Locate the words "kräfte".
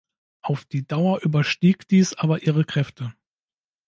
2.65-3.13